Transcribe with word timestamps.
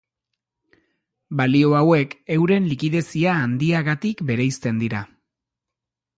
Balio 1.41 1.75
hauek 1.81 2.15
euren 2.37 2.71
likidezia 2.73 3.37
handiagatik 3.43 4.27
bereizten 4.33 4.83
dira. 4.87 5.05